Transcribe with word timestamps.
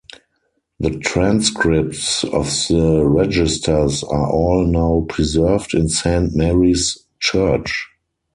The 0.79 0.97
transcripts 0.97 2.23
of 2.23 2.45
the 2.69 3.05
registers 3.05 4.03
are 4.03 4.31
all 4.31 4.65
now 4.65 5.05
preserved 5.07 5.75
in 5.75 5.89
Saint 5.89 6.33
Mary's 6.33 6.97
church. 7.19 7.87